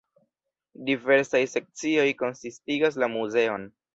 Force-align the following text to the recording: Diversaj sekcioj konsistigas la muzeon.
Diversaj 0.87 1.41
sekcioj 1.51 2.07
konsistigas 2.23 3.01
la 3.05 3.13
muzeon. 3.19 3.71